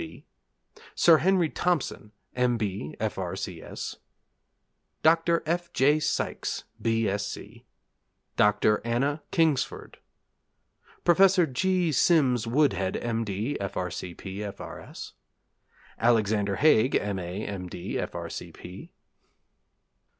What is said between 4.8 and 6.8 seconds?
Dr. F. J. Sykes,